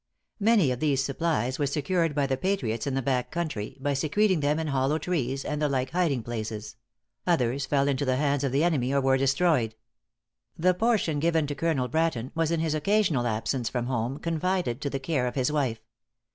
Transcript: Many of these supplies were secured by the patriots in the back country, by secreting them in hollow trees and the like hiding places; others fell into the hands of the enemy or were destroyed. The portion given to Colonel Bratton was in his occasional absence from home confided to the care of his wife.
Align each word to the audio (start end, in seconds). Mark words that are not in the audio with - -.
Many 0.39 0.71
of 0.71 0.79
these 0.79 1.03
supplies 1.03 1.59
were 1.59 1.67
secured 1.67 2.15
by 2.15 2.25
the 2.25 2.35
patriots 2.35 2.87
in 2.87 2.95
the 2.95 3.03
back 3.03 3.29
country, 3.29 3.77
by 3.79 3.93
secreting 3.93 4.39
them 4.39 4.57
in 4.57 4.65
hollow 4.69 4.97
trees 4.97 5.45
and 5.45 5.61
the 5.61 5.69
like 5.69 5.91
hiding 5.91 6.23
places; 6.23 6.75
others 7.27 7.67
fell 7.67 7.87
into 7.87 8.03
the 8.03 8.15
hands 8.15 8.43
of 8.43 8.51
the 8.51 8.63
enemy 8.63 8.91
or 8.91 8.99
were 8.99 9.15
destroyed. 9.17 9.75
The 10.57 10.73
portion 10.73 11.19
given 11.19 11.45
to 11.45 11.53
Colonel 11.53 11.87
Bratton 11.87 12.31
was 12.33 12.49
in 12.49 12.61
his 12.61 12.73
occasional 12.73 13.27
absence 13.27 13.69
from 13.69 13.85
home 13.85 14.17
confided 14.17 14.81
to 14.81 14.89
the 14.89 14.99
care 14.99 15.27
of 15.27 15.35
his 15.35 15.51
wife. 15.51 15.79